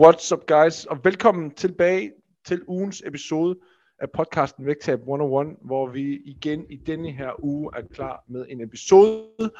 [0.00, 2.12] What's up guys, og velkommen tilbage
[2.44, 3.58] til ugens episode
[3.98, 8.60] af podcasten Vægtab 101, hvor vi igen i denne her uge er klar med en
[8.60, 9.50] episode.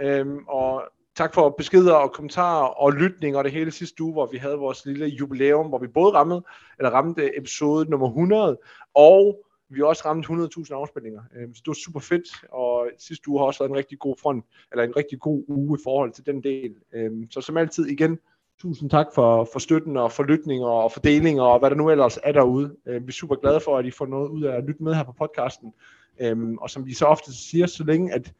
[0.00, 0.84] Øhm, og
[1.16, 4.56] tak for beskeder og kommentarer og lytning og det hele sidste uge, hvor vi havde
[4.56, 8.58] vores lille jubilæum, hvor vi både ramte, eller ramte episode nummer 100,
[8.94, 11.22] og vi har også ramt 100.000 afspilninger.
[11.36, 14.16] Øhm, så det var super fedt, og sidste uge har også været en rigtig god
[14.22, 16.74] front, eller en rigtig god uge i forhold til den del.
[16.92, 18.18] Øhm, så som altid igen,
[18.60, 22.18] Tusind tak for, for støtten og for lytninger og fordelinger og hvad der nu ellers
[22.24, 22.76] er derude.
[22.86, 24.94] Øh, vi er super glade for, at I får noget ud af at lytte med
[24.94, 25.72] her på podcasten.
[26.20, 28.32] Øhm, og som vi så ofte siger, så længe at,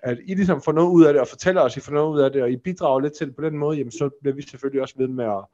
[0.00, 2.14] at I ligesom får noget ud af det og fortæller os, at I får noget
[2.14, 4.34] ud af det, og I bidrager lidt til det på den måde, jamen, så bliver
[4.34, 5.44] vi selvfølgelig også ved med at,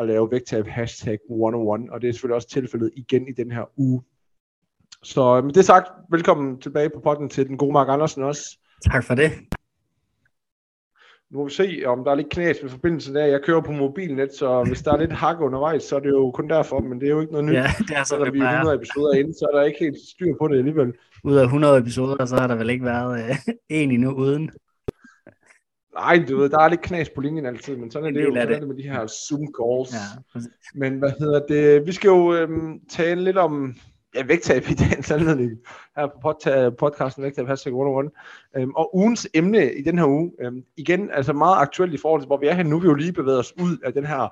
[0.00, 3.64] at lave vægttab hashtag 101, og det er selvfølgelig også tilfældet igen i den her
[3.76, 4.02] uge.
[5.02, 8.58] Så øh, med det sagt, velkommen tilbage på podden til den gode Mark Andersen også.
[8.92, 9.30] Tak for det.
[11.32, 13.24] Nu må vi se, om der er lidt knæs med forbindelsen der.
[13.24, 16.30] Jeg kører på mobilnet, så hvis der er lidt hak undervejs, så er det jo
[16.30, 17.54] kun derfor, men det er jo ikke noget nyt.
[17.54, 19.78] Ja, det er så, så det vi er 100 episoder inde, så er der ikke
[19.80, 20.92] helt styr på det alligevel.
[21.24, 23.36] Ud af 100 episoder, så har der vel ikke været øh,
[23.68, 24.50] en endnu uden.
[25.94, 28.34] Nej, du ved, der er lidt knas på linjen altid, men sådan er det jo
[28.34, 28.68] er det.
[28.68, 29.94] med de her Zoom calls.
[29.94, 30.40] Ja,
[30.74, 31.86] men hvad hedder det?
[31.86, 33.74] Vi skal jo øhm, tale lidt om
[34.14, 35.50] ja, vægttab i dagens anledning
[35.96, 38.10] her på øh, podcasten Vægttab Hashtag 101.
[38.56, 42.20] Øhm, og ugens emne i den her uge, øhm, igen altså meget aktuelt i forhold
[42.20, 44.28] til, hvor vi er her nu, vi jo lige bevæget os ud af den her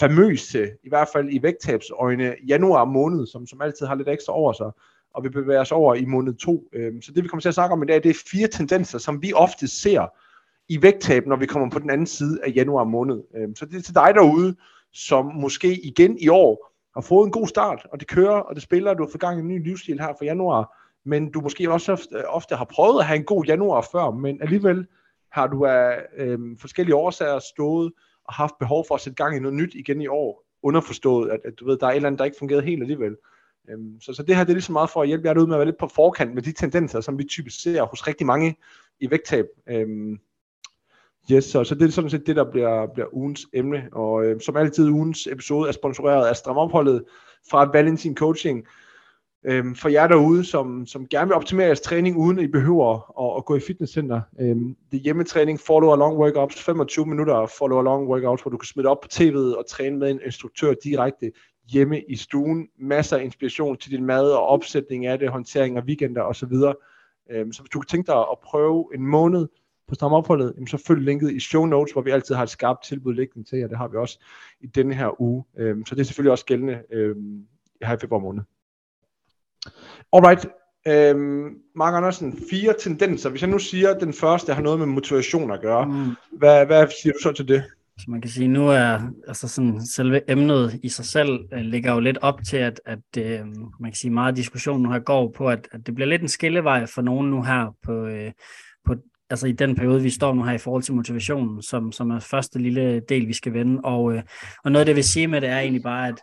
[0.00, 4.52] famøse, i hvert fald i vægttabsøjne, januar måned, som, som altid har lidt ekstra over
[4.52, 4.70] sig,
[5.14, 6.64] og vi bevæger os over i måned 2.
[6.72, 8.98] Øhm, så det vi kommer til at snakke om i dag, det er fire tendenser,
[8.98, 10.06] som vi ofte ser
[10.68, 13.20] i vægttab, når vi kommer på den anden side af januar måned.
[13.36, 14.54] Øhm, så det er til dig derude,
[14.92, 18.62] som måske igen i år har fået en god start, og det kører, og det
[18.62, 21.40] spiller, og du har fået gang i en ny livsstil her for januar, men du
[21.40, 24.86] måske også ofte, øh, ofte har prøvet at have en god januar før, men alligevel
[25.32, 27.92] har du af øh, forskellige årsager stået
[28.24, 31.40] og haft behov for at sætte gang i noget nyt igen i år, underforstået, at,
[31.44, 33.16] at du ved, der er et eller andet, der ikke fungerede helt alligevel.
[33.70, 35.46] Øhm, så, så det her det er ligesom så meget for at hjælpe jer ud
[35.46, 38.26] med at være lidt på forkant med de tendenser, som vi typisk ser hos rigtig
[38.26, 38.56] mange
[39.00, 39.46] i vægttab.
[39.68, 40.18] Øhm,
[41.30, 44.40] Yes, så, så det er sådan set det, der bliver, bliver ugens emne, og øh,
[44.40, 47.04] som altid ugens episode er sponsoreret af Stramopholdet
[47.50, 48.66] fra Valentin Coaching.
[49.44, 53.20] Øhm, for jer derude, som, som gerne vil optimere jeres træning, uden at I behøver
[53.20, 54.20] at, at gå i fitnesscenter.
[54.40, 58.66] Øhm, det er hjemmetræning, follow along workouts, 25 minutter follow along workouts, hvor du kan
[58.66, 61.32] smide op på tv'et og træne med en instruktør direkte
[61.72, 62.68] hjemme i stuen.
[62.78, 66.52] Masser af inspiration til din mad og opsætning af det, håndtering af weekender osv.
[67.30, 69.48] Øhm, så hvis du kunne tænke dig at prøve en måned,
[69.88, 72.84] på stramopholdet, jamen så følg linket i show notes, hvor vi altid har et skarpt
[72.84, 73.68] tilbud liggende til jer.
[73.68, 74.18] Det har vi også
[74.60, 75.44] i denne her uge.
[75.58, 77.46] Øhm, så det er selvfølgelig også gældende øhm,
[77.82, 78.42] her i februar måned.
[80.12, 80.46] Alright,
[80.86, 83.30] øhm, Mark Andersen, fire tendenser.
[83.30, 86.38] Hvis jeg nu siger, at den første har noget med motivation at gøre, mm.
[86.38, 87.64] hvad, hvad siger du så til det?
[87.98, 91.92] Så man kan sige, nu er altså sådan, selve emnet i sig selv uh, ligger
[91.92, 93.46] jo lidt op til, at, at uh,
[93.80, 96.28] man kan sige meget diskussion nu her går på, at, at det bliver lidt en
[96.28, 98.30] skillevej for nogen nu her på, uh,
[98.84, 98.94] på
[99.32, 102.18] altså i den periode, vi står nu her i forhold til motivationen, som, som er
[102.18, 103.80] første lille del, vi skal vende.
[103.84, 104.22] Og, øh,
[104.64, 106.20] og noget af det, jeg vil sige med det, er egentlig bare, at,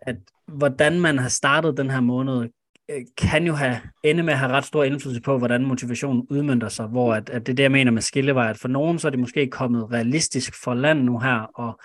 [0.00, 0.16] at
[0.46, 2.48] hvordan man har startet den her måned,
[2.90, 6.68] øh, kan jo have, ende med at have ret stor indflydelse på, hvordan motivationen udmyndter
[6.68, 9.08] sig, hvor at, at det er det, jeg mener med skillevej, at for nogen, så
[9.08, 11.80] er det måske kommet realistisk for land nu her, og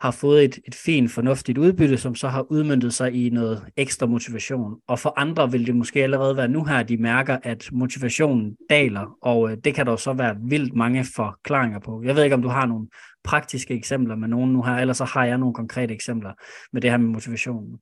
[0.00, 4.06] har fået et, et fint, fornuftigt udbytte, som så har udmyndtet sig i noget ekstra
[4.06, 4.74] motivation.
[4.88, 9.16] Og for andre vil det måske allerede være nu her, de mærker, at motivationen daler,
[9.22, 12.02] og øh, det kan der så være vildt mange forklaringer på.
[12.04, 12.88] Jeg ved ikke, om du har nogle
[13.24, 16.32] praktiske eksempler med nogen nu her, eller så har jeg nogle konkrete eksempler
[16.72, 17.78] med det her med motivationen.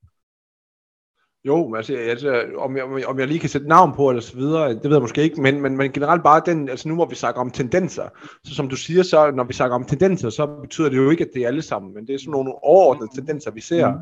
[1.47, 4.69] Jo, altså, altså om, jeg, om jeg lige kan sætte navn på eller så videre,
[4.69, 7.15] det ved jeg måske ikke, men, men, men generelt bare den, altså nu hvor vi
[7.15, 8.09] snakker om tendenser,
[8.45, 11.25] så som du siger, så når vi snakker om tendenser, så betyder det jo ikke,
[11.25, 13.99] at det er alle sammen, men det er sådan nogle overordnede tendenser, vi ser, mm.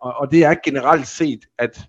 [0.00, 1.82] og, og det er generelt set, at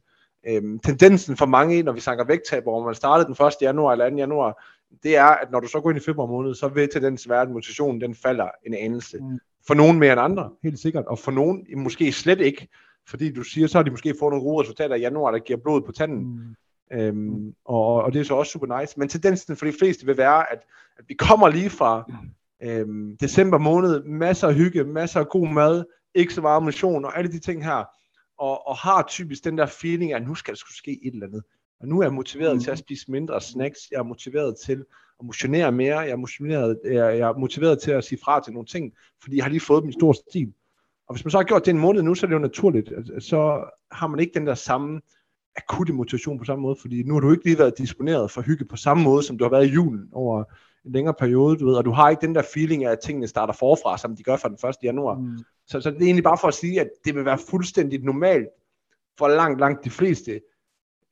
[0.48, 3.54] øhm, tendensen for mange, når vi snakker vægttab, hvor man startede den 1.
[3.62, 4.16] januar eller 2.
[4.16, 4.64] januar,
[5.04, 7.42] det er, at når du så går ind i februar måned, så vil tendensen være,
[7.42, 9.18] at motivationen den falder en anelse.
[9.18, 9.40] Mm.
[9.68, 12.68] For nogen mere end andre, helt sikkert, og for nogen måske slet ikke,
[13.08, 15.60] fordi du siger, så har de måske fået nogle gode resultater i januar, der giver
[15.60, 16.20] blod på tanden.
[16.20, 16.56] Mm.
[16.98, 19.00] Øhm, og, og det er så også super nice.
[19.00, 20.60] Men tendensen for de fleste vil være, at,
[20.98, 22.12] at vi kommer lige fra
[22.64, 25.84] øhm, december måned, masser af hygge, masser af god mad,
[26.16, 27.84] ikke så meget motion og alle de ting her,
[28.38, 31.28] og, og har typisk den der feeling, at nu skal der skulle ske et eller
[31.28, 31.44] andet.
[31.80, 32.62] Og nu er jeg motiveret mm.
[32.62, 34.86] til at spise mindre snacks, jeg er motiveret til
[35.20, 38.54] at motionere mere, jeg er motiveret, jeg, jeg er motiveret til at sige fra til
[38.54, 40.54] nogle ting, fordi jeg har lige fået i stor stil.
[41.08, 42.92] Og hvis man så har gjort det en måned nu, så er det jo naturligt,
[42.92, 45.02] at, så har man ikke den der samme
[45.58, 48.66] akutte motivation på samme måde, fordi nu har du ikke lige været disponeret for hygge
[48.66, 50.44] på samme måde, som du har været i julen over
[50.86, 53.28] en længere periode, du ved, og du har ikke den der feeling af, at tingene
[53.28, 54.76] starter forfra, som de gør fra den 1.
[54.84, 55.16] januar.
[55.16, 55.38] Mm.
[55.68, 58.48] Så, så det er egentlig bare for at sige, at det vil være fuldstændig normalt
[59.18, 60.42] for langt, langt de fleste,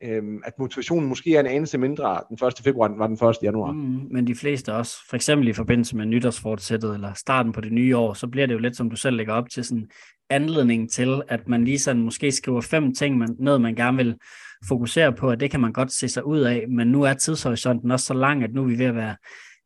[0.04, 2.54] øhm, at motivationen måske er en anelse mindre den 1.
[2.64, 3.36] februar, end var den 1.
[3.44, 3.72] januar.
[3.72, 7.72] Mm, men de fleste også, for eksempel i forbindelse med nytårsfortsættet, eller starten på det
[7.72, 9.88] nye år, så bliver det jo lidt, som du selv lægger op til, sådan
[10.30, 14.16] anledning til, at man lige sådan måske skriver fem ting man, ned, man gerne vil
[14.68, 17.92] fokusere på, og det kan man godt se sig ud af, men nu er tidshorisonten
[17.92, 19.16] også så lang, at nu er vi ved at være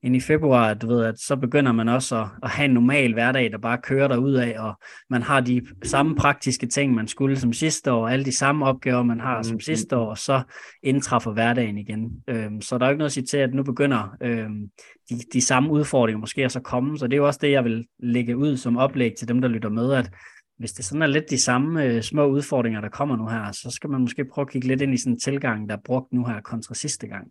[0.03, 3.13] ind i februar, du ved, at så begynder man også at, at have en normal
[3.13, 4.73] hverdag, der bare kører der ud af, og
[5.09, 9.03] man har de samme praktiske ting, man skulle som sidste år, alle de samme opgaver,
[9.03, 10.41] man har som mm, sidste år, og så
[10.83, 12.23] indtræffer hverdagen igen.
[12.27, 14.69] Øhm, så der er jo ikke noget at sige til, at nu begynder øhm,
[15.09, 17.63] de, de samme udfordringer måske at så komme, så det er jo også det, jeg
[17.63, 20.11] vil lægge ud som oplæg til dem, der lytter med, at
[20.57, 23.69] hvis det sådan er lidt de samme øh, små udfordringer, der kommer nu her, så
[23.69, 26.13] skal man måske prøve at kigge lidt ind i sådan en tilgang, der er brugt
[26.13, 27.27] nu her kontra sidste gang.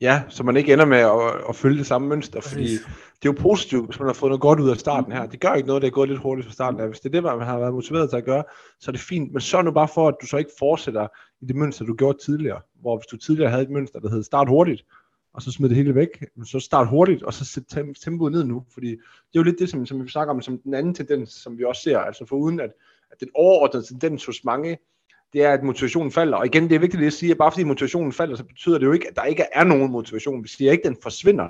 [0.00, 2.52] Ja, så man ikke ender med at, at følge det samme mønster, Præcis.
[2.52, 2.68] fordi
[3.22, 5.26] det er jo positivt, hvis man har fået noget godt ud af starten her.
[5.26, 6.88] Det gør ikke noget, det er gået lidt hurtigt fra starten af.
[6.88, 8.44] Hvis det er det, man har været motiveret til at gøre,
[8.80, 9.32] så er det fint.
[9.32, 11.08] Men så nu bare for, at du så ikke fortsætter
[11.40, 12.60] i det mønster, du gjorde tidligere.
[12.80, 14.84] Hvor hvis du tidligere havde et mønster, der hed start hurtigt,
[15.32, 17.62] og så smid det hele væk, så start hurtigt, og så sæt
[18.04, 18.64] tempoet ned nu.
[18.72, 21.30] Fordi det er jo lidt det, som, som vi snakker om, som den anden tendens,
[21.30, 21.98] som vi også ser.
[21.98, 22.70] Altså for uden at,
[23.10, 24.78] at den overordnede tendens hos mange,
[25.32, 26.36] det er, at motivationen falder.
[26.36, 28.86] Og igen, det er vigtigt at sige, at bare fordi motivationen falder, så betyder det
[28.86, 30.42] jo ikke, at der ikke er nogen motivation.
[30.42, 31.48] Vi siger ikke, at den forsvinder.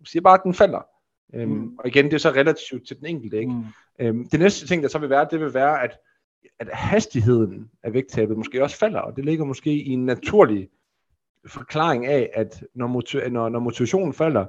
[0.00, 0.86] Vi siger bare, at den falder.
[1.34, 1.56] Øhm, mm.
[1.56, 3.38] Øhm, og igen, det er så relativt til den enkelte.
[3.38, 3.52] Ikke?
[3.52, 3.64] Mm.
[3.98, 5.98] Øhm, det næste ting, der så vil være, det vil være, at,
[6.58, 10.68] at hastigheden af vægttabet måske også falder, og det ligger måske i en naturlig
[11.46, 14.46] forklaring af, at når, motiv- når, når motivationen falder,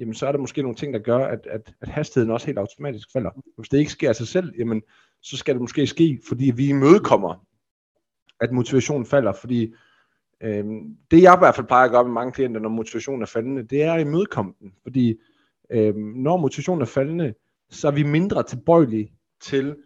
[0.00, 2.58] jamen så er der måske nogle ting, der gør, at, at, at hastigheden også helt
[2.58, 3.30] automatisk falder.
[3.56, 4.82] Hvis det ikke sker af sig selv, jamen
[5.22, 7.46] så skal det måske ske, fordi vi imødekommer
[8.40, 9.74] at motivationen falder, fordi
[10.40, 10.64] øh,
[11.10, 13.62] det jeg i hvert fald plejer at gøre med mange klienter, når motivationen er faldende,
[13.62, 15.14] det er at imødekomme den, fordi
[15.70, 17.34] øh, når motivationen er faldende,
[17.70, 19.76] så er vi mindre tilbøjelige til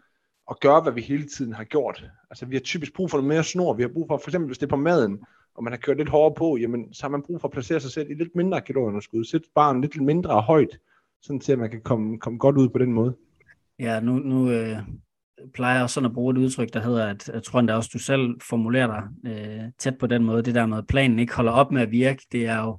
[0.50, 2.04] at gøre, hvad vi hele tiden har gjort.
[2.30, 4.46] Altså vi har typisk brug for noget mere snor, vi har brug for, for eksempel
[4.46, 5.20] hvis det er på maden,
[5.54, 7.80] og man har kørt lidt hårdere på, jamen så har man brug for at placere
[7.80, 10.78] sig selv i lidt mindre kalorieunderskud, sætte barn lidt mindre højt,
[11.22, 13.16] sådan til at man kan komme, komme godt ud på den måde.
[13.78, 14.78] Ja, nu, nu øh,
[15.54, 18.34] plejer sådan at bruge et udtryk, der hedder, at jeg tror endda også, du selv
[18.48, 21.72] formulerer dig øh, tæt på den måde, det der med, at planen ikke holder op
[21.72, 22.78] med at virke, det er jo,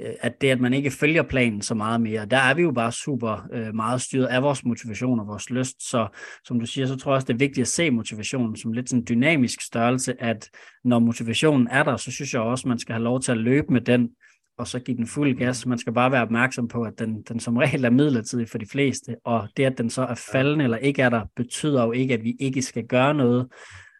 [0.00, 2.72] øh, at det, at man ikke følger planen så meget mere, der er vi jo
[2.72, 6.06] bare super øh, meget styret af vores motivation og vores lyst, så
[6.44, 8.88] som du siger, så tror jeg også, det er vigtigt at se motivationen som lidt
[8.88, 10.48] sådan en dynamisk størrelse, at
[10.84, 13.72] når motivationen er der, så synes jeg også, man skal have lov til at løbe
[13.72, 14.08] med den,
[14.60, 15.66] og så give den fuld gas.
[15.66, 18.66] Man skal bare være opmærksom på, at den, den som regel er midlertidig for de
[18.66, 22.14] fleste, og det, at den så er faldende eller ikke er der, betyder jo ikke,
[22.14, 23.46] at vi ikke skal gøre noget,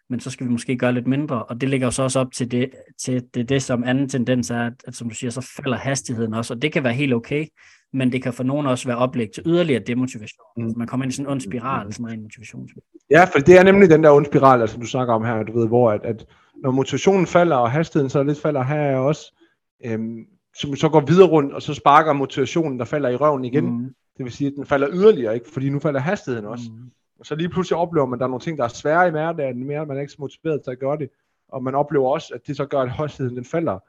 [0.09, 2.31] men så skal vi måske gøre lidt mindre, og det ligger jo så også op
[2.31, 2.69] til det,
[3.03, 6.33] til det, det som anden tendens er, at, at som du siger, så falder hastigheden
[6.33, 7.45] også, og det kan være helt okay,
[7.93, 10.45] men det kan for nogen også være oplæg til yderligere demotivation.
[10.57, 10.73] Mm.
[10.77, 12.69] Man kommer ind i sådan en ond spiral, sådan en motivation.
[13.09, 15.59] Ja, for det er nemlig den der ond spiral, altså, du snakker om her, du
[15.59, 16.25] ved, hvor at, at
[16.63, 19.37] når motivationen falder, og hastigheden så lidt falder, her er også,
[19.85, 23.65] øhm, som så går videre rundt, og så sparker motivationen, der falder i røven igen.
[23.65, 23.95] Mm.
[24.17, 25.49] Det vil sige, at den falder yderligere, ikke?
[25.53, 26.63] fordi nu falder hastigheden også.
[26.71, 26.91] Mm.
[27.19, 29.11] Og så lige pludselig oplever man, at der er nogle ting, der er svære i
[29.11, 31.09] hverdagen, mere man er ikke så motiveret til at gøre det.
[31.47, 33.79] Og man oplever også, at det så gør, at hastigheden den falder.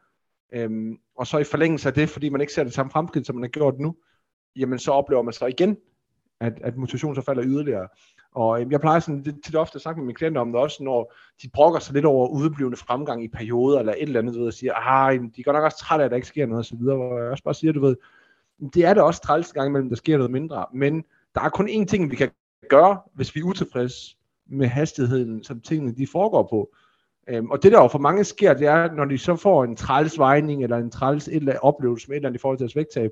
[0.53, 3.37] Øhm, og så i forlængelse af det, fordi man ikke ser det samme fremskridt, som
[3.37, 3.97] man har gjort nu,
[4.57, 5.77] jamen så oplever man så igen,
[6.41, 7.89] at, at motivationen så falder yderligere.
[8.35, 10.61] Og øhm, jeg plejer sådan lidt tit ofte at snakke med mine klienter om det
[10.61, 14.35] også, når de brokker sig lidt over udeblivende fremgang i perioder, eller et eller andet,
[14.35, 16.47] du ved, og siger, ah, de går nok også trætte af, at der ikke sker
[16.47, 17.97] noget, og så videre, hvor jeg også bare siger, du ved,
[18.75, 21.69] det er det også træls gang imellem, der sker noget mindre, men der er kun
[21.69, 22.31] én ting, vi kan
[22.69, 26.75] gøre, hvis vi er utilfredse med hastigheden, som tingene de foregår på.
[27.29, 29.77] Øhm, og det der jo for mange sker, det er, når de så får en
[29.77, 32.59] træls vejning, eller en træls et eller andet oplevelse med et eller andet i forhold
[32.59, 33.11] til deres vægttab,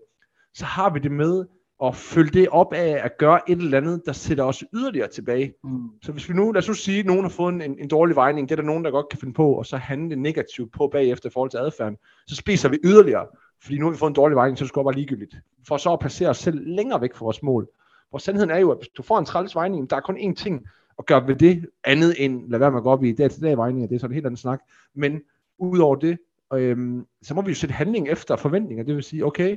[0.55, 1.45] så har vi det med
[1.81, 5.55] og følge det op af at gøre et eller andet, der sætter os yderligere tilbage.
[5.65, 5.89] Mm.
[6.03, 8.17] Så hvis vi nu, lad os nu sige, at nogen har fået en, en dårlig
[8.17, 10.89] vejning, det er der nogen, der godt kan finde på, og så handle negativt på
[10.93, 11.97] bagefter i forhold til adfærden,
[12.27, 13.27] så spiser vi yderligere,
[13.63, 15.37] fordi nu har vi fået en dårlig vejning, så det skal bare ligegyldigt.
[15.69, 17.69] For så at placere os selv længere væk fra vores mål.
[18.11, 20.35] Hvor sandheden er jo, at hvis du får en træls vejning, der er kun én
[20.35, 20.67] ting
[20.99, 23.43] at gøre ved det, andet end lad være med at gå op i dag til
[23.43, 24.61] dag vejninger, det er sådan en helt anden snak.
[24.95, 25.21] Men
[25.61, 26.19] Udover det,
[26.55, 28.85] øhm, så må vi jo sætte handling efter forventninger.
[28.85, 29.57] Det vil sige, okay,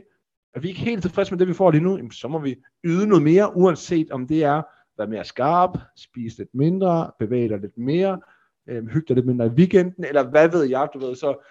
[0.56, 2.56] er vi ikke helt tilfredse med det, vi får lige nu, jamen, så må vi
[2.84, 4.62] yde noget mere, uanset om det er
[4.98, 8.20] være mere skarp, spise lidt mindre, bevæge dig lidt mere,
[8.68, 11.16] øh, hygge dig lidt mindre i weekenden, eller hvad ved jeg, du ved.
[11.16, 11.50] Så,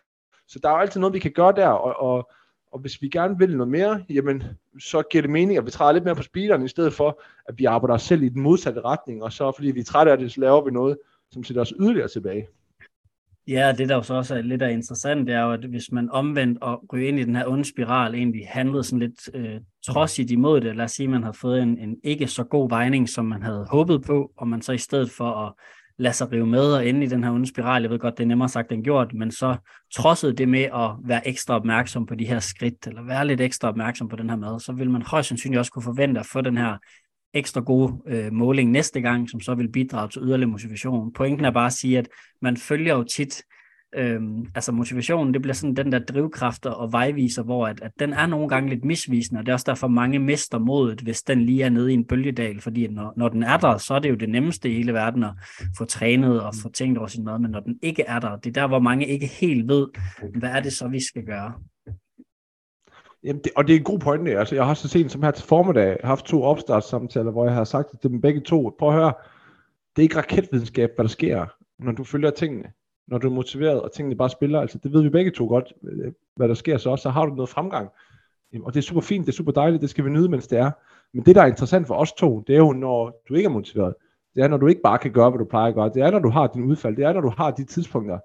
[0.48, 2.30] så der er jo altid noget, vi kan gøre der, og, og,
[2.72, 4.44] og hvis vi gerne vil noget mere, jamen,
[4.80, 7.58] så giver det mening, at vi træder lidt mere på speederen, i stedet for, at
[7.58, 10.18] vi arbejder os selv i den modsatte retning, og så fordi vi er trætte af
[10.18, 10.98] det, så laver vi noget,
[11.30, 12.48] som sætter os yderligere tilbage.
[13.48, 15.92] Ja, det der jo så også er lidt er interessant, det er jo, at hvis
[15.92, 19.60] man omvendt og ryger ind i den her onde spiral, egentlig handlede sådan lidt øh,
[19.86, 22.68] trodsigt imod det, lad os sige, at man havde fået en, en ikke så god
[22.68, 25.52] vejning, som man havde håbet på, og man så i stedet for at
[25.98, 28.24] lade sig rive med og ende i den her onde spiral, jeg ved godt, det
[28.24, 29.56] er nemmere sagt end gjort, men så
[29.94, 33.68] trodsede det med at være ekstra opmærksom på de her skridt, eller være lidt ekstra
[33.68, 36.40] opmærksom på den her mad, så vil man højst sandsynligt også kunne forvente at få
[36.40, 36.78] den her
[37.34, 41.12] ekstra god øh, måling næste gang, som så vil bidrage til yderligere motivation.
[41.12, 42.08] Pointen er bare at sige, at
[42.42, 43.42] man følger jo tit,
[43.96, 44.20] øh,
[44.54, 48.26] altså motivationen, det bliver sådan den der drivkræfter og vejviser, hvor at, at den er
[48.26, 51.62] nogle gange lidt misvisende, og det er også derfor mange mister modet, hvis den lige
[51.62, 54.14] er nede i en bølgedal, fordi når, når den er der, så er det jo
[54.14, 55.32] det nemmeste i hele verden at
[55.78, 58.56] få trænet og få tænkt over sin mad, men når den ikke er der, det
[58.56, 59.86] er der, hvor mange ikke helt ved,
[60.38, 61.52] hvad er det så, vi skal gøre.
[63.24, 64.38] Jamen det, og det er en god pointe.
[64.38, 67.64] Altså, jeg har så sent som her til formiddag haft to opstartssamtaler, hvor jeg har
[67.64, 69.12] sagt til dem begge to, prøv at høre,
[69.96, 71.46] det er ikke raketvidenskab, hvad der sker,
[71.78, 72.72] når du følger tingene.
[73.08, 74.60] Når du er motiveret, og tingene bare spiller.
[74.60, 76.96] Altså, det ved vi begge to godt, øh, hvad der sker så.
[76.96, 77.88] Så har du noget fremgang.
[78.60, 80.58] Og det er super fint, det er super dejligt, det skal vi nyde, mens det
[80.58, 80.70] er.
[81.14, 83.50] Men det, der er interessant for os to, det er jo, når du ikke er
[83.50, 83.94] motiveret.
[84.34, 85.90] Det er, når du ikke bare kan gøre, hvad du plejer at gøre.
[85.94, 86.96] Det er, når du har din udfald.
[86.96, 88.18] Det er, når du har de tidspunkter,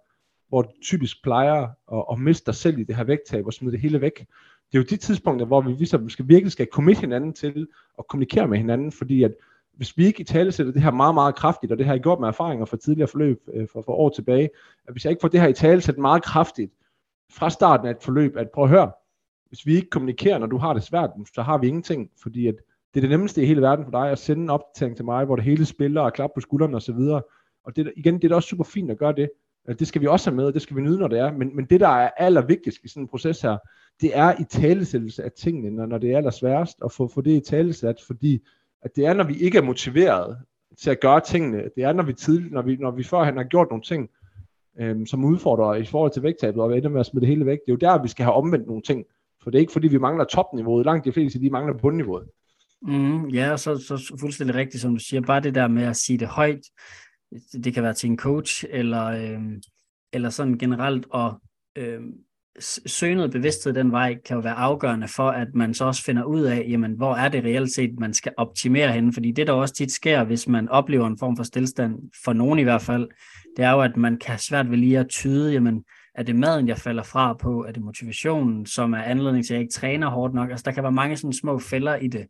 [0.49, 3.71] hvor du typisk plejer at, at miste dig selv i det her vægttab og smide
[3.71, 4.25] det hele væk
[4.71, 7.67] det er jo de tidspunkter, hvor vi ligesom skal, virkelig skal commit hinanden til
[7.99, 9.31] at kommunikere med hinanden, fordi at
[9.73, 12.03] hvis vi ikke i tale sætter det her meget, meget kraftigt, og det har jeg
[12.03, 14.49] gjort med erfaringer fra tidligere forløb øh, for, for år tilbage,
[14.87, 16.71] at hvis jeg ikke får det her i tale sættet meget kraftigt
[17.31, 18.91] fra starten af et forløb, at prøv at høre,
[19.47, 22.55] hvis vi ikke kommunikerer, når du har det svært, så har vi ingenting, fordi at
[22.93, 25.25] det er det nemmeste i hele verden for dig at sende en opdatering til mig,
[25.25, 26.95] hvor det hele spiller og klapper på skuldrene osv.
[26.95, 27.29] Og,
[27.63, 29.29] og det, igen, det er da også super fint at gøre det.
[29.65, 31.31] Altså, det skal vi også have med, og det skal vi nyde, når det er.
[31.31, 33.57] Men, men det, der er allervigtigst i sådan en proces her,
[34.01, 37.31] det er i talesættelse af tingene, når, når det er allersværest, at få, få det
[37.31, 38.39] i talesat, fordi
[38.81, 40.37] at det er, når vi ikke er motiveret
[40.81, 43.43] til at gøre tingene, det er, når vi tidligt, når vi, når vi førhen har
[43.43, 44.09] gjort nogle ting,
[44.79, 47.59] øhm, som udfordrer i forhold til vægttabet, og ender med at smide det hele væk,
[47.65, 49.05] det er jo der, vi skal have omvendt nogle ting.
[49.43, 52.27] For det er ikke, fordi vi mangler topniveauet, langt de fleste, de mangler bundniveauet.
[52.81, 55.21] Mm, ja, så, så fuldstændig rigtigt, som du siger.
[55.21, 56.61] Bare det der med at sige det højt,
[57.63, 59.41] det kan være til en coach, eller, øh,
[60.13, 61.31] eller sådan generelt at
[61.75, 62.01] øh,
[62.85, 66.23] søge noget bevidsthed den vej, kan jo være afgørende for, at man så også finder
[66.23, 69.53] ud af, jamen, hvor er det reelt set, man skal optimere henne, fordi det der
[69.53, 73.07] også tit sker, hvis man oplever en form for stillstand, for nogen i hvert fald,
[73.57, 75.83] det er jo, at man kan svært ved lige at tyde, jamen,
[76.15, 77.65] er det maden, jeg falder fra på?
[77.65, 80.49] Er det motivationen, som er anledning til, at jeg ikke træner hårdt nok?
[80.49, 82.27] Altså, der kan være mange sådan små fælder i det.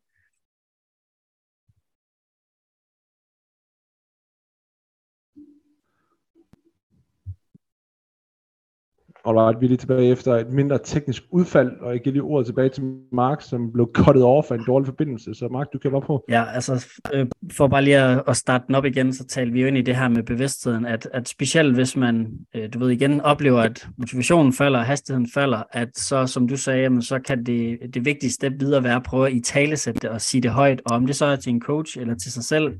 [9.28, 12.46] Alright, vi er lige tilbage efter et mindre teknisk udfald, og jeg giver lige ordet
[12.46, 15.34] tilbage til Mark, som blev cuttet off af en dårlig forbindelse.
[15.34, 16.24] Så Mark, du kan være på.
[16.30, 19.62] Ja, altså øh, for bare lige at, at starte den op igen, så taler vi
[19.62, 22.90] jo ind i det her med bevidstheden, at, at specielt hvis man, øh, du ved
[22.90, 27.44] igen, oplever, at motivationen falder, hastigheden falder, at så, som du sagde, jamen, så kan
[27.44, 30.52] det, det vigtigste step videre være at prøve at i talesætte det og sige det
[30.52, 32.74] højt, og om det så er til en coach eller til sig selv,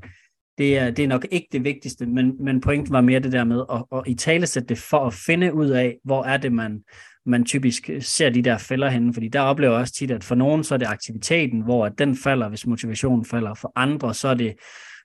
[0.58, 3.44] det er, det er nok ikke det vigtigste, men, men pointen var mere det der
[3.44, 6.82] med at, at i talesætte det for at finde ud af, hvor er det, man,
[7.26, 10.24] man typisk øh, ser de der fælder henne, fordi der oplever jeg også tit, at
[10.24, 13.54] for nogen så er det aktiviteten, hvor den falder, hvis motivationen falder.
[13.54, 14.54] For andre så er det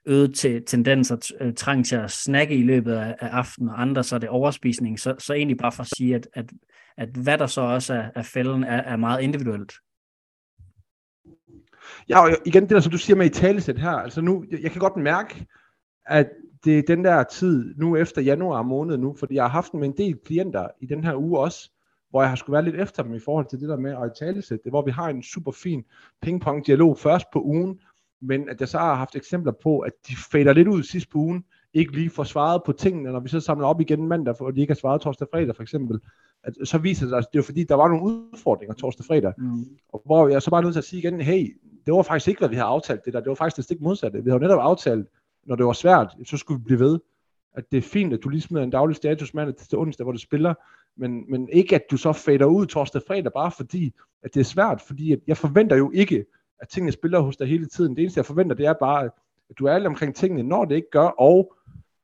[0.06, 4.04] øget til tendenser, øh, trang til at snakke i løbet af, af aftenen, og andre
[4.04, 5.00] så er det overspisning.
[5.00, 6.46] Så, så egentlig bare for at sige, at, at,
[6.98, 9.72] at hvad der så også er, er fælden, er, er meget individuelt.
[12.08, 14.70] Ja, og igen, det der, som du siger med i talesæt her, altså nu, jeg,
[14.70, 15.46] kan godt mærke,
[16.06, 16.30] at
[16.64, 19.88] det er den der tid nu efter januar måned nu, fordi jeg har haft med
[19.88, 21.70] en del klienter i den her uge også,
[22.10, 24.12] hvor jeg har skulle være lidt efter dem i forhold til det der med at
[24.18, 25.84] talesætte det, hvor vi har en super fin
[26.22, 27.80] pingpong dialog først på ugen,
[28.22, 31.18] men at jeg så har haft eksempler på, at de fader lidt ud sidst på
[31.18, 34.50] ugen, ikke lige får svaret på tingene, når vi så samler op igen mandag, for
[34.50, 36.00] de ikke har svaret torsdag og fredag for eksempel,
[36.44, 39.06] at så viser det sig, at det er fordi, der var nogle udfordringer torsdag og
[39.06, 39.64] fredag, mm.
[39.88, 42.38] og hvor jeg så bare nødt til at sige igen, hey, det var faktisk ikke,
[42.38, 44.24] hvad vi havde aftalt det der, det var faktisk det stik modsatte.
[44.24, 45.08] Vi havde netop aftalt,
[45.44, 46.98] når det var svært, så skulle vi blive ved.
[47.54, 50.12] At det er fint, at du lige smider en daglig status mandag til onsdag, hvor
[50.12, 50.54] du spiller,
[50.96, 54.40] men, men ikke at du så fader ud torsdag og fredag, bare fordi, at det
[54.40, 56.24] er svært, fordi at jeg forventer jo ikke,
[56.60, 57.96] at tingene spiller hos dig hele tiden.
[57.96, 60.74] Det eneste, jeg forventer, det er bare, at du er alle omkring tingene, når det
[60.74, 61.54] ikke gør, og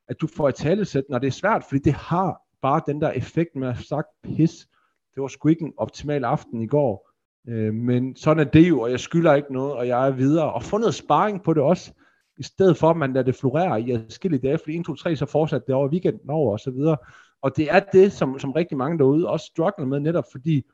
[0.09, 3.11] at du får et talesæt, når det er svært, fordi det har bare den der
[3.11, 4.69] effekt med at have sagt, pis,
[5.15, 7.10] det var sgu ikke en optimal aften i går,
[7.49, 10.53] øh, men sådan er det jo, og jeg skylder ikke noget, og jeg er videre,
[10.53, 11.93] og få noget sparring på det også,
[12.39, 15.17] i stedet for at man lader det florere i adskillige dage, fordi 1, 2, 3,
[15.17, 16.97] så fortsat det over weekenden over, og så videre.
[17.43, 20.67] Og det er det, som, som rigtig mange derude også struggler med, netop fordi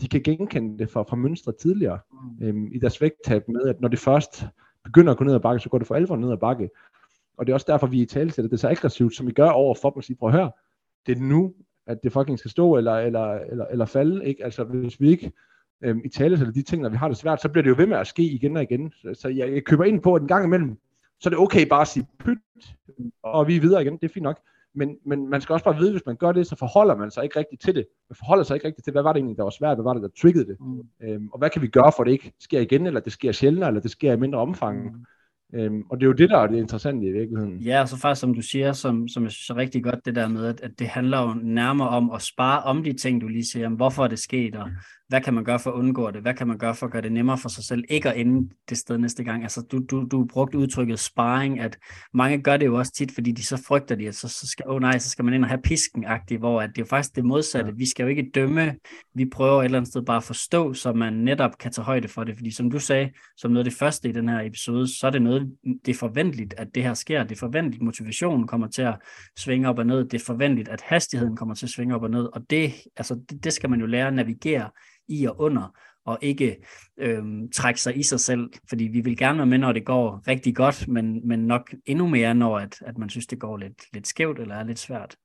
[0.00, 2.46] de kan genkende det fra, fra mønstre tidligere mm.
[2.46, 4.44] øhm, i deres vægttab med, at når det først
[4.84, 6.70] begynder at gå ned ad bakke, så går det for alvor ned ad bakke.
[7.38, 9.48] Og det er også derfor, vi i tale sætter det så aggressivt, som vi gør
[9.48, 10.50] over for dem og sige, prøv at høre,
[11.06, 11.54] det er nu,
[11.86, 14.26] at det fucking skal stå eller, eller, eller, eller falde.
[14.26, 14.44] Ikke?
[14.44, 15.32] Altså hvis vi ikke
[15.84, 17.74] øhm, i tale sætter de ting, når vi har det svært, så bliver det jo
[17.78, 18.92] ved med at ske igen og igen.
[18.92, 20.78] Så, så jeg, jeg køber ind på, at en gang imellem,
[21.20, 22.38] så er det okay bare at sige pyt,
[23.22, 24.40] og vi er videre igen, det er fint nok.
[24.74, 27.24] Men, men man skal også bare vide, hvis man gør det, så forholder man sig
[27.24, 27.86] ikke rigtigt til det.
[28.10, 29.92] Man forholder sig ikke rigtigt til, hvad var det egentlig, der var svært, hvad var
[29.92, 30.56] det, der triggede det.
[30.60, 30.80] Mm.
[31.02, 33.32] Øhm, og hvad kan vi gøre, for at det ikke sker igen, eller det sker
[33.32, 34.84] sjældnere, eller det sker i mindre omfang.
[34.84, 35.04] Mm.
[35.54, 37.58] Øhm, og det er jo det, der er det interessante i virkeligheden.
[37.58, 40.14] Ja, og så faktisk som du siger, som, som jeg synes er rigtig godt, det
[40.14, 43.28] der med, at, at det handler jo nærmere om at spare om de ting, du
[43.28, 44.70] lige siger, om hvorfor er det sket, og
[45.14, 46.22] hvad kan man gøre for at undgå det?
[46.22, 48.48] Hvad kan man gøre for at gøre det nemmere for sig selv, ikke at ende
[48.68, 49.42] det sted næste gang?
[49.42, 51.78] Altså, du, du, du brugte udtrykket sparring, at
[52.14, 54.64] mange gør det jo også tit, fordi de så frygter de, at så, så skal,
[54.68, 56.04] oh nej, så skal man ind og have pisken
[56.38, 57.70] hvor at det er jo faktisk det modsatte.
[57.70, 57.74] Ja.
[57.76, 58.74] Vi skal jo ikke dømme,
[59.14, 62.08] vi prøver et eller andet sted bare at forstå, så man netop kan tage højde
[62.08, 62.36] for det.
[62.36, 65.10] Fordi som du sagde, som noget af det første i den her episode, så er
[65.10, 65.52] det noget,
[65.86, 67.22] det er forventeligt, at det her sker.
[67.22, 68.94] Det er forventeligt, motivationen kommer til at
[69.38, 70.04] svinge op og ned.
[70.04, 72.24] Det er forventeligt, at hastigheden kommer til at svinge op og ned.
[72.32, 74.70] Og det, altså, det, det skal man jo lære at navigere
[75.08, 76.56] i og under, og ikke
[76.96, 80.28] øh, trække sig i sig selv, fordi vi vil gerne være med, når det går
[80.28, 83.92] rigtig godt, men, men nok endnu mere, når at, at man synes, det går lidt,
[83.92, 85.16] lidt skævt eller er lidt svært.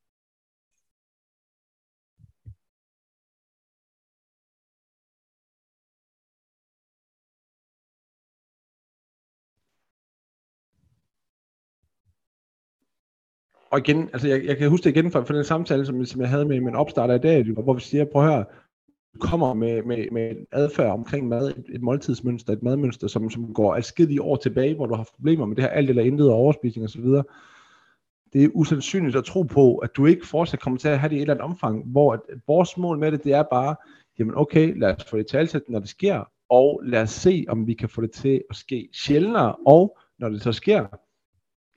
[13.71, 16.21] og igen, altså jeg, jeg kan huske det igen fra, fra den samtale, som, som
[16.21, 18.45] jeg havde med min opstarter i dag, hvor vi siger, prøv at høre,
[19.19, 23.75] kommer med, med, med adfærd omkring mad, et, et måltidsmønster, et madmønster, som, som går
[23.75, 26.85] adskillige år tilbage, hvor du har problemer med det her alt eller intet og overspisning
[26.85, 27.05] osv.,
[28.33, 31.15] det er usandsynligt at tro på, at du ikke fortsat kommer til at have det
[31.15, 33.75] i et eller andet omfang, hvor at, at vores mål med det, det er bare,
[34.20, 37.67] jamen okay, lad os få det talsæt, når det sker, og lad os se, om
[37.67, 40.85] vi kan få det til at ske sjældnere, og når det så sker,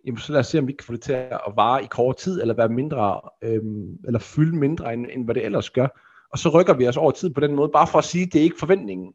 [0.06, 2.16] jamen så lad os se, om vi kan få det til at vare i kort
[2.16, 5.88] tid, eller være mindre, øhm, eller fylde mindre, end, end hvad det ellers gør
[6.32, 8.32] og så rykker vi os over tid på den måde, bare for at sige, at
[8.32, 9.12] det er ikke forventningen,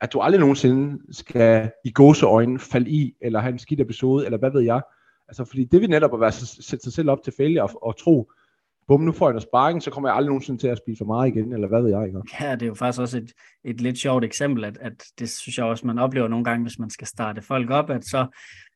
[0.00, 4.38] at du aldrig nogensinde skal i gåseøjne falde i, eller have en skidt episode, eller
[4.38, 4.82] hvad ved jeg.
[5.28, 7.98] Altså, fordi det vil netop at være, sætte sig selv op til failure og, og
[7.98, 8.30] tro,
[8.88, 11.04] bum, nu får jeg noget sparring, så kommer jeg aldrig nogensinde til at spise for
[11.04, 12.06] meget igen, eller hvad ved jeg.
[12.06, 12.20] Ikke?
[12.40, 13.32] Ja, det er jo faktisk også et,
[13.64, 16.78] et lidt sjovt eksempel, at, at det synes jeg også, man oplever nogle gange, hvis
[16.78, 18.26] man skal starte folk op, at så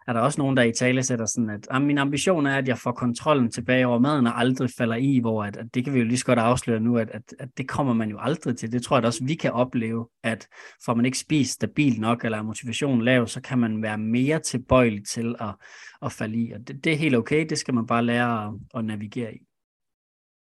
[0.06, 2.68] er der også nogen, der i tale sætter sådan, at ah, min ambition er, at
[2.68, 5.94] jeg får kontrollen tilbage over maden og aldrig falder i, hvor at, at det kan
[5.94, 8.56] vi jo lige så godt afsløre nu, at, at, at det kommer man jo aldrig
[8.56, 8.72] til.
[8.72, 10.48] Det tror jeg også, vi kan opleve, at
[10.84, 14.38] får man ikke spist stabilt nok, eller er motivationen lav, så kan man være mere
[14.38, 15.54] tilbøjelig til at,
[16.02, 16.52] at falde i.
[16.52, 19.38] Og det, det er helt okay, det skal man bare lære at, at navigere i.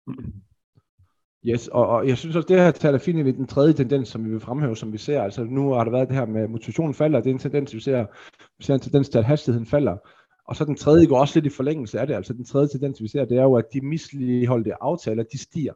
[0.06, 0.45] Mm.
[1.48, 4.08] Yes, og, og jeg synes også, det her taler fint ind i den tredje tendens,
[4.08, 5.22] som vi vil fremhæve, som vi ser.
[5.22, 7.74] Altså nu har der været det her med, at motivationen falder, det er en tendens,
[7.74, 8.06] vi ser,
[8.58, 9.96] vi ser en tendens til, at hastigheden falder.
[10.48, 12.14] Og så den tredje går også lidt i forlængelse af det.
[12.14, 15.72] Altså den tredje tendens, vi ser, det er jo, at de misligeholdte aftaler, de stiger.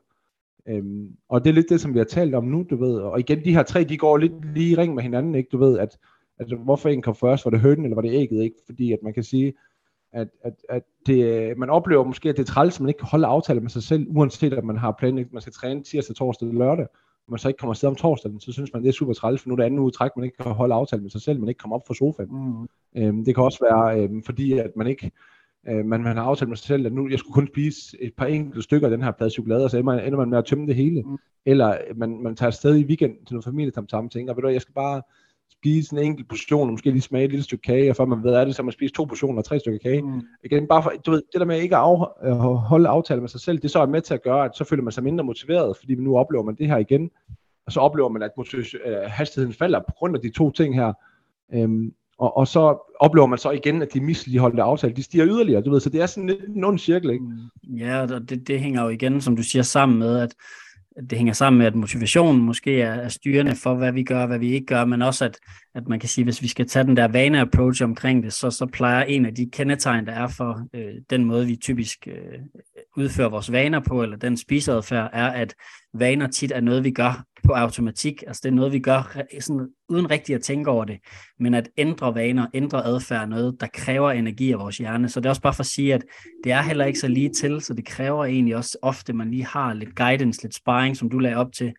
[0.69, 2.95] Øhm, og det er lidt det, som vi har talt om nu, du ved.
[2.95, 5.49] Og igen, de her tre, de går lidt lige i ring med hinanden, ikke?
[5.53, 5.99] Du ved, at,
[6.39, 7.45] altså, hvorfor en kom først?
[7.45, 8.57] Var det hønen, eller var det ægget, ikke?
[8.67, 9.53] Fordi at man kan sige,
[10.12, 13.09] at, at, at det, man oplever måske, at det er træls, at man ikke kan
[13.09, 16.16] holde aftaler med sig selv, uanset at man har planlagt, at man skal træne tirsdag,
[16.16, 16.87] torsdag eller lørdag,
[17.27, 19.42] og man så ikke kommer afsted om torsdagen, så synes man, det er super træls,
[19.42, 21.40] for nu er det anden uge træk, man ikke kan holde aftale med sig selv,
[21.40, 22.29] man ikke kommer op fra sofaen.
[22.33, 22.68] Mm.
[22.96, 25.11] Øhm, det kan også være, øhm, fordi at man ikke
[25.68, 28.14] øh, man, man har aftalt med sig selv, at nu jeg skulle kun spise et
[28.14, 30.38] par enkelte stykker af den her plade chokolade, og så ender man, ender man med
[30.38, 31.03] at tømme det hele.
[31.03, 31.16] Mm.
[31.46, 34.62] Eller man, man tager afsted i weekend til noget familie, og tænker, ved du jeg
[34.62, 35.03] skal bare
[35.61, 38.25] spise en enkelt portion, og måske lige smage et lille stykke kage, og før man
[38.25, 40.03] ved af det, så man spiser to portioner og tre stykker kage.
[40.03, 40.20] Mm.
[40.44, 43.40] Igen, bare for, du ved, det der med ikke at øh, holde aftale med sig
[43.40, 45.77] selv, det så er med til at gøre, at så føler man sig mindre motiveret,
[45.77, 47.11] fordi nu oplever man det her igen,
[47.66, 50.92] og så oplever man, at øh, hastigheden falder på grund af de to ting her.
[51.55, 55.62] Øhm, og, og så oplever man så igen, at de misligeholdte aftaler, de stiger yderligere,
[55.62, 57.25] du ved, så det er sådan lidt en ond cirkel, ikke?
[57.25, 57.77] Mm.
[57.77, 60.35] Ja, og det, det hænger jo igen, som du siger, sammen med, at
[60.96, 64.38] det hænger sammen med, at motivationen måske er, er styrende for, hvad vi gør, hvad
[64.38, 65.38] vi ikke gør, men også, at,
[65.75, 68.67] at man kan sige, hvis vi skal tage den der vane-approach omkring det, så, så
[68.67, 72.39] plejer en af de kendetegn, der er for øh, den måde, vi typisk øh,
[72.97, 75.55] udfører vores vaner på, eller den spiseadfærd, er, at
[75.95, 78.23] vaner tit er noget, vi gør på automatik.
[78.27, 80.99] Altså det er noget, vi gør sådan, uden rigtig at tænke over det.
[81.39, 85.09] Men at ændre vaner, ændre adfærd er noget, der kræver energi af vores hjerne.
[85.09, 86.05] Så det er også bare for at sige, at
[86.45, 89.31] det er heller ikke så lige til, så det kræver egentlig også ofte, at man
[89.31, 91.73] lige har lidt guidance, lidt sparring, som du lagde op til,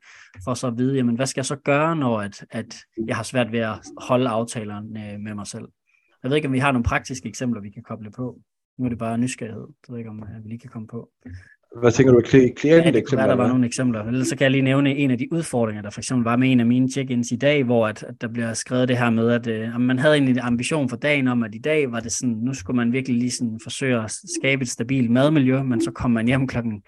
[0.44, 2.76] for så at vide, jamen, hvad skal jeg så gøre, når at, at
[3.08, 5.68] jeg har svært ved at holde aftalerne med mig selv.
[6.24, 8.40] Jeg ved ikke, om vi har nogle praktiske eksempler, vi kan koble på.
[8.80, 9.68] Nu er det bare nysgerrighed.
[9.88, 11.10] Jeg ved ikke, om vi lige kan komme på.
[11.80, 12.78] Hvad tænker du, klienteksempler?
[12.78, 14.04] Ja, det være, der var nogle eksempler.
[14.04, 16.52] Ellers så kan jeg lige nævne en af de udfordringer, der for eksempel var med
[16.52, 19.30] en af mine check-ins i dag, hvor at, at der bliver skrevet det her med,
[19.30, 22.36] at, øh, man havde en ambition for dagen om, at i dag var det sådan,
[22.36, 26.12] nu skulle man virkelig lige sådan forsøge at skabe et stabilt madmiljø, men så kom
[26.12, 26.82] man hjem klokken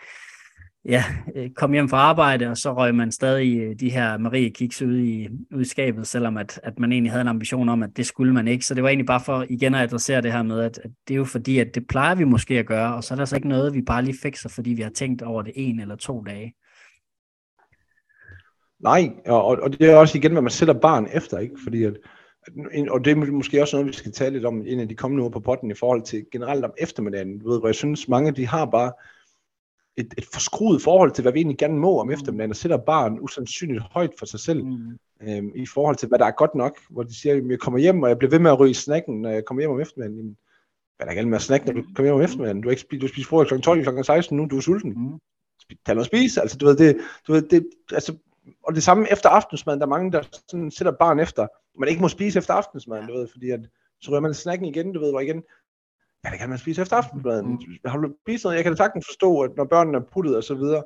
[0.85, 1.03] ja,
[1.35, 4.81] øh, kom hjem fra arbejde, og så røg man stadig øh, de her Marie kiks
[4.81, 8.33] ud i, udskabet, selvom at, at man egentlig havde en ambition om, at det skulle
[8.33, 8.65] man ikke.
[8.65, 11.13] Så det var egentlig bare for igen at adressere det her med, at, at det
[11.13, 13.35] er jo fordi, at det plejer vi måske at gøre, og så er der så
[13.35, 16.21] ikke noget, vi bare lige fikser, fordi vi har tænkt over det en eller to
[16.21, 16.53] dage.
[18.79, 21.55] Nej, og, og det er også igen, hvad man sætter barn efter, ikke?
[21.63, 21.97] Fordi at,
[22.89, 25.21] og det er måske også noget, vi skal tale lidt om en af de kommende
[25.21, 28.31] uger på potten i forhold til generelt om eftermiddagen, du ved, hvor jeg synes, mange
[28.31, 28.91] de har bare
[29.97, 32.13] et, et forskruet forhold til, hvad vi egentlig gerne må om mm.
[32.13, 34.99] eftermiddagen, og sætter barn usandsynligt højt for sig selv, mm.
[35.21, 37.79] øhm, i forhold til, hvad der er godt nok, hvor de siger, at jeg kommer
[37.79, 40.17] hjem, og jeg bliver ved med at ryge snacken, når jeg kommer hjem om eftermiddagen.
[40.17, 40.37] Jamen,
[40.97, 42.61] hvad er der galt med at snakke, når du kommer hjem om eftermiddagen?
[42.61, 43.59] Du har ikke spist, du spiser frokost kl.
[43.61, 44.03] 12, kl.
[44.03, 44.93] 16 nu, du er sulten.
[44.97, 45.19] Mm.
[45.85, 48.15] Tag noget spise, altså du ved, det, du ved, det, altså,
[48.63, 51.47] og det samme efter aftensmaden, der er mange, der sådan sætter barn efter,
[51.79, 53.59] man ikke må spise efter aftensmaden, du ved, fordi at,
[54.01, 55.43] så rører man snakken igen, du ved, hvor igen,
[56.25, 57.47] ja, det kan man spise efter aftensmaden.
[57.47, 57.59] Mm.
[57.85, 58.55] Har du spist noget?
[58.55, 60.83] Jeg kan da sagtens forstå, at når børnene er puttet og så videre,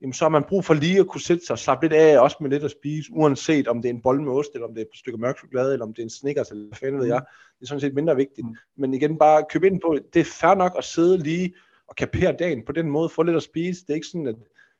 [0.00, 2.18] jamen så har man brug for lige at kunne sætte sig og slappe lidt af,
[2.18, 4.74] også med lidt at spise, uanset om det er en bold med ost, eller om
[4.74, 7.00] det er et stykke mørk chokolade, eller om det er en Snickers, eller hvad fanden
[7.00, 7.20] ved jeg.
[7.58, 8.46] Det er sådan set mindre vigtigt.
[8.46, 8.56] Mm.
[8.76, 11.54] Men igen, bare købe ind på, det er fair nok at sidde lige
[11.88, 13.82] og kapere dagen på den måde, få lidt at spise.
[13.82, 14.36] Det er ikke sådan, at,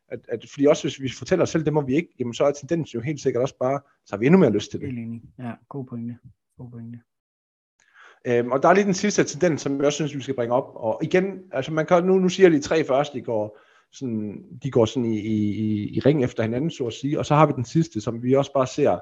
[0.08, 2.44] at, at fordi også hvis vi fortæller os selv, det må vi ikke, jamen så
[2.44, 5.20] er tendensen jo helt sikkert også bare, så har vi endnu mere lyst til det.
[5.38, 6.18] Ja, god pointe.
[6.58, 6.98] God pointe.
[8.26, 10.54] Øhm, og der er lige den sidste tendens, som jeg også synes, vi skal bringe
[10.54, 10.72] op.
[10.74, 13.58] Og igen, altså man kan, nu, nu siger de tre første, de går
[13.92, 17.18] sådan, de går sådan i, i, i ring efter hinanden, så at sige.
[17.18, 18.98] Og så har vi den sidste, som vi også bare ser,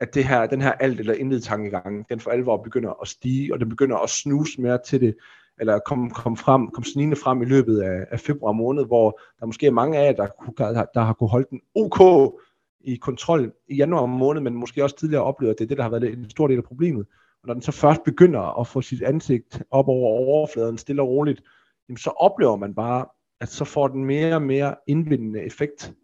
[0.00, 3.54] at det her, den her alt eller intet tankegang, den for alvor begynder at stige,
[3.54, 5.16] og den begynder at snuse mere til det,
[5.60, 9.46] eller komme kom frem, kom snigende frem i løbet af, af februar måned, hvor der
[9.46, 10.26] måske er mange af jer, der,
[10.58, 12.32] der, der har kunne holde den OK
[12.80, 15.82] i kontrol i januar måned, men måske også tidligere oplevet, at det er det, der
[15.82, 17.06] har været en stor del af problemet
[17.46, 21.42] når den så først begynder at få sit ansigt op over overfladen stille og roligt,
[21.88, 23.06] jamen så oplever man bare,
[23.40, 25.94] at så får den mere og mere indvindende effekt.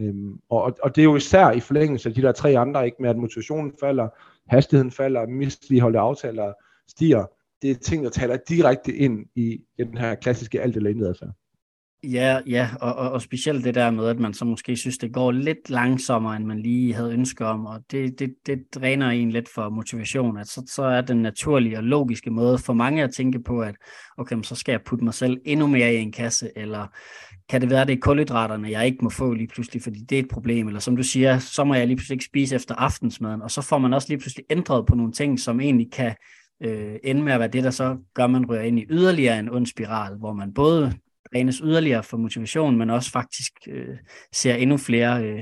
[0.00, 2.96] Øhm, og, og det er jo især i forlængelse af de der tre andre, ikke
[3.00, 4.08] med at motivationen falder,
[4.46, 6.52] hastigheden falder, misligeholdte aftaler
[6.88, 7.26] stiger.
[7.62, 11.32] Det er ting, der taler direkte ind i den her klassiske alt eller intet adfærd.
[12.12, 15.12] Ja, ja og, og, og specielt det der med, at man så måske synes, det
[15.12, 19.30] går lidt langsommere, end man lige havde ønsket om, og det, det, det dræner en
[19.30, 23.14] lidt for motivation, at så, så er den naturlige og logiske måde for mange at
[23.14, 23.74] tænke på, at
[24.18, 26.86] okay, så skal jeg putte mig selv endnu mere i en kasse, eller
[27.48, 30.22] kan det være, det er kulhydraterne, jeg ikke må få lige pludselig, fordi det er
[30.22, 33.42] et problem, eller som du siger, så må jeg lige pludselig ikke spise efter aftensmaden,
[33.42, 36.14] og så får man også lige pludselig ændret på nogle ting, som egentlig kan
[36.62, 39.50] øh, ende med at være det, der så gør, man rører ind i yderligere en
[39.50, 40.92] ond spiral, hvor man både
[41.32, 43.96] trænes yderligere for motivation, men også faktisk øh,
[44.32, 45.40] ser endnu flere øh,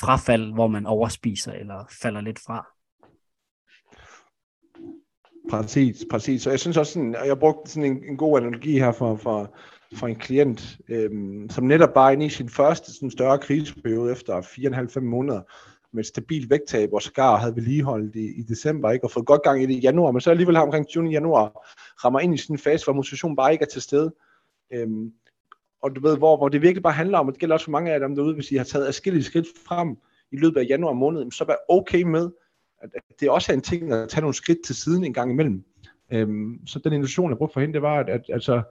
[0.00, 2.66] frafald, hvor man overspiser eller falder lidt fra.
[5.50, 6.42] Præcis, præcis.
[6.42, 9.56] Så jeg synes også, sådan, jeg brugte sådan en, en god analogi her for, for,
[9.94, 14.40] for en klient, øhm, som netop bare inde i sin første sådan større kriseperiode efter
[14.40, 15.40] 4,5 måneder
[15.92, 19.42] med et stabilt vægttab, og skar havde vedligeholdt i, i december, ikke, og fået godt
[19.42, 21.08] gang i det i januar, men så alligevel har omkring 20.
[21.08, 24.12] januar rammer ind i sådan en fase, hvor motivation bare ikke er til stede.
[24.72, 25.12] Øhm,
[25.82, 27.70] og du ved, hvor, hvor det virkelig bare handler om, og det gælder også for
[27.70, 29.96] mange af dem derude, hvis I har taget afskillige skridt frem
[30.32, 32.30] i løbet af januar måned, så vær okay med,
[32.82, 35.64] at det også er en ting at tage nogle skridt til siden en gang imellem.
[36.12, 38.62] Øhm, så den illusion, jeg brugte for hende, det var, at, at altså,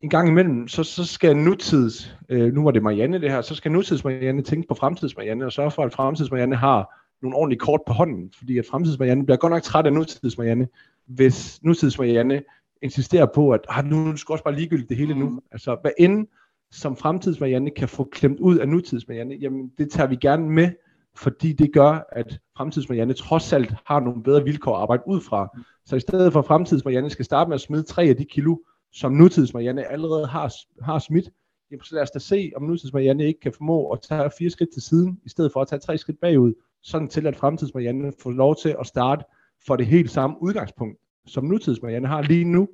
[0.00, 3.54] en gang imellem, så, så skal nutids, øh, nu var det Marianne det her, så
[3.54, 7.36] skal nutids Marianne tænke på fremtids Marianne, og sørge for, at fremtids Marianne har nogle
[7.36, 10.68] ordentlige kort på hånden, fordi at fremtids Marianne bliver godt nok træt af nutids Marianne,
[11.06, 12.42] hvis nutids Marianne
[12.82, 15.28] insisterer på, at ah, nu det også bare ligegyldigt det hele nu.
[15.28, 15.40] Mm.
[15.52, 16.26] Altså, hvad end
[16.70, 20.50] som fremtids Marianne kan få klemt ud af nutids Marianne, jamen det tager vi gerne
[20.50, 20.70] med,
[21.16, 25.20] fordi det gør, at fremtids Marianne trods alt har nogle bedre vilkår at arbejde ud
[25.20, 25.58] fra.
[25.84, 28.56] Så i stedet for fremtids Marianne skal starte med at smide tre af de kilo,
[28.92, 31.30] som nutids Marianne allerede har, har smidt,
[31.70, 34.50] jamen så lad os da se, om nutids Marianne ikke kan formå at tage fire
[34.50, 37.74] skridt til siden, i stedet for at tage tre skridt bagud, sådan til at fremtids
[37.74, 39.24] Marianne får lov til at starte
[39.66, 40.98] for det helt samme udgangspunkt
[41.30, 42.68] som nutids Marianne har lige nu,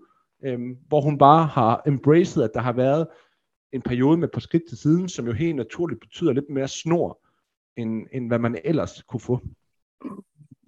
[0.44, 3.06] øhm, hvor hun bare har embraced, at der har været
[3.72, 7.20] en periode med på skridt til siden, som jo helt naturligt betyder lidt mere snor.
[7.76, 9.40] end, end hvad man ellers kunne få.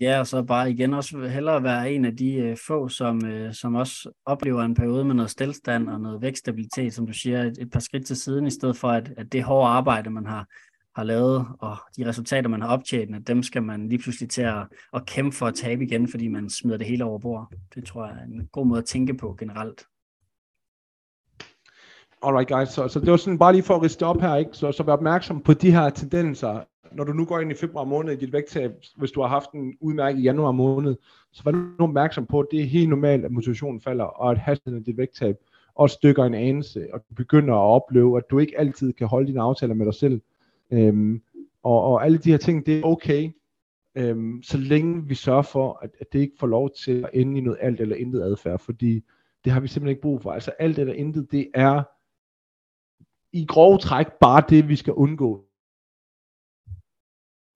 [0.01, 3.55] Ja, og så bare igen også hellere være en af de øh, få, som, øh,
[3.55, 7.59] som også oplever en periode med noget stillstand og noget vækststabilitet, som du siger, et,
[7.59, 10.47] et par skridt til siden, i stedet for at, at det hårde arbejde, man har,
[10.99, 14.43] har lavet, og de resultater, man har optjent, at dem skal man lige pludselig til
[14.43, 17.53] at, at kæmpe for at tabe igen, fordi man smider det hele over bord.
[17.75, 19.83] Det tror jeg er en god måde at tænke på generelt.
[22.23, 24.51] Alright guys, så, så det var sådan bare lige for at riste op her, ikke?
[24.53, 26.61] Så, så vær opmærksom på de her tendenser.
[26.93, 29.53] Når du nu går ind i februar måned i dit vægttab, hvis du har haft
[29.53, 30.97] en udmærket januar måned,
[31.33, 34.39] så vær nu opmærksom på, at det er helt normalt, at motivationen falder, og at
[34.39, 35.37] hastigheden af dit vægttab
[35.75, 39.27] også dykker en anelse, og du begynder at opleve, at du ikke altid kan holde
[39.27, 40.21] dine aftaler med dig selv.
[40.73, 41.23] Øhm,
[41.63, 43.31] og, og alle de her ting, det er okay,
[43.95, 47.39] øhm, så længe vi sørger for, at, at det ikke får lov til at ende
[47.39, 49.05] i noget alt eller intet adfærd, fordi
[49.45, 50.33] det har vi simpelthen ikke brug for.
[50.33, 51.83] Altså alt eller intet, det er
[53.33, 55.45] i grove træk bare det, vi skal undgå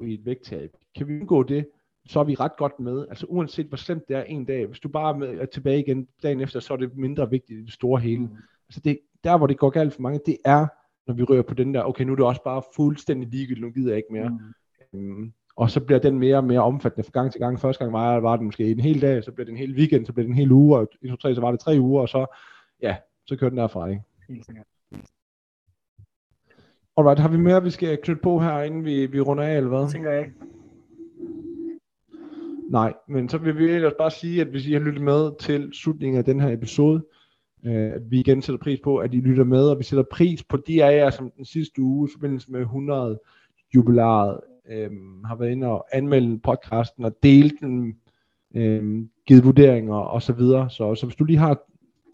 [0.01, 0.71] i et vægttab.
[0.95, 1.69] Kan vi undgå det,
[2.07, 3.09] så er vi ret godt med.
[3.09, 6.41] Altså uanset hvor slemt det er en dag, hvis du bare er tilbage igen dagen
[6.41, 8.23] efter, så er det mindre vigtigt i det store hele.
[8.23, 8.37] Mm.
[8.69, 10.67] Altså det, der hvor det går galt for mange, det er,
[11.07, 13.71] når vi rører på den der, okay nu er det også bare fuldstændig ligegyldigt, nu
[13.71, 14.29] gider jeg ikke mere.
[14.93, 14.99] Mm.
[14.99, 17.61] Um, og så bliver den mere og mere omfattende fra gang til gang.
[17.61, 20.07] Første gang var, var det måske en hel dag, så blev det en hel weekend,
[20.07, 22.03] så blev det en hel uge, og i to, tre, så var det tre uger,
[22.03, 22.27] og så,
[22.83, 24.03] ja, så kørte den derfra, ikke?
[24.29, 24.67] Helt sikkert.
[26.97, 29.69] Alright, har vi mere, vi skal knytte på her, inden vi, vi runder af, eller
[29.69, 29.81] hvad?
[29.81, 30.35] Det tænker jeg ikke.
[32.71, 35.71] Nej, men så vil vi ellers bare sige, at hvis I har lyttet med til
[35.73, 37.05] slutningen af den her episode,
[37.67, 40.45] øh, at vi igen sætter pris på, at I lytter med, og vi sætter pris
[40.45, 43.21] på de af jer, som den sidste uge i forbindelse med 100
[43.75, 44.91] jubilæet øh,
[45.25, 47.97] har været inde og anmeldt podcasten og delt den,
[48.55, 50.71] øh, givet vurderinger og så videre.
[50.71, 51.61] Så, så hvis du lige har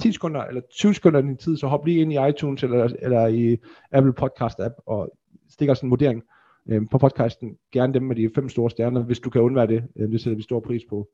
[0.00, 2.88] 10 sekunder eller 20 sekunder af din tid, så hop lige ind i iTunes eller,
[2.98, 3.56] eller i
[3.92, 5.10] Apple Podcast app og
[5.48, 6.22] stik os en vurdering
[6.68, 7.56] øh, på podcasten.
[7.72, 9.84] Gerne dem med de fem store stjerner, hvis du kan undvære det.
[9.96, 11.08] Øh, det sætter vi stor pris på.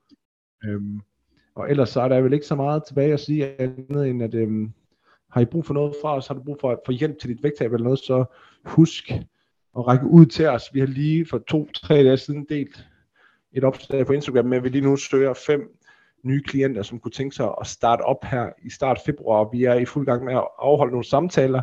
[0.64, 0.80] Øh,
[1.54, 4.34] og ellers så er der vel ikke så meget tilbage at sige andet end at
[4.34, 4.72] øhm,
[5.30, 7.42] har I brug for noget fra os, har du brug for, for hjælp til dit
[7.42, 8.24] vægttab eller noget, så
[8.64, 9.10] husk
[9.76, 10.74] at række ud til os.
[10.74, 12.86] Vi har lige for to-tre dage siden delt
[13.52, 15.78] et opslag på Instagram med, at vi lige nu søger fem
[16.22, 19.48] nye klienter, som kunne tænke sig at starte op her i start februar.
[19.52, 21.62] Vi er i fuld gang med at afholde nogle samtaler,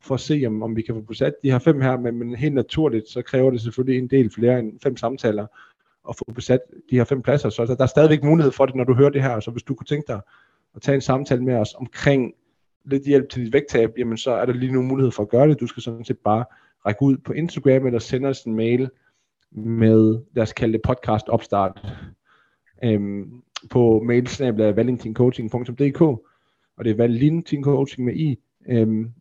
[0.00, 2.34] for at se, om, om vi kan få besat de her fem her, men, men
[2.34, 5.46] helt naturligt, så kræver det selvfølgelig en del flere end fem samtaler
[6.08, 6.60] at få besat
[6.90, 7.50] de her fem pladser.
[7.50, 9.40] Så altså, der er stadigvæk mulighed for det, når du hører det her.
[9.40, 10.20] Så hvis du kunne tænke dig
[10.74, 12.34] at tage en samtale med os omkring
[12.84, 15.48] lidt hjælp til dit vægttab, jamen så er der lige nu mulighed for at gøre
[15.48, 15.60] det.
[15.60, 16.44] Du skal sådan set bare
[16.86, 18.90] række ud på Instagram eller sende os en mail
[19.50, 21.86] med, lad os kalde det podcast opstart.
[22.84, 26.00] Øhm, på mailsnabla valentincoaching.dk
[26.76, 28.38] og det er valentincoaching med i
[28.68, 29.12] øhm,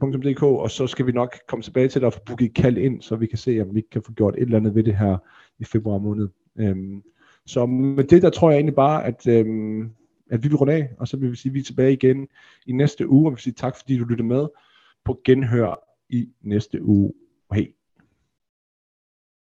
[0.00, 3.02] .dk, og så skal vi nok komme tilbage til dig og få booket kald ind,
[3.02, 5.18] så vi kan se, om vi kan få gjort et eller andet ved det her
[5.58, 6.28] i februar måned.
[6.58, 7.02] Øhm,
[7.46, 9.90] så med det, der tror jeg egentlig bare, at, øhm,
[10.30, 12.28] at vi vil runde af, og så vil vi sige, at vi er tilbage igen
[12.66, 14.48] i næste uge, og vi vil sige tak, fordi du lyttede med
[15.04, 17.12] på genhør i næste uge.
[17.52, 17.79] Hej.